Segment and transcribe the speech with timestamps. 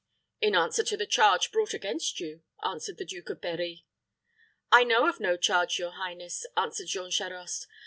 [0.41, 3.85] "In answer to the charge brought against you," answered the Duke of Berri.
[4.71, 7.67] "I know of no charge, your highness," answered Jean Charost.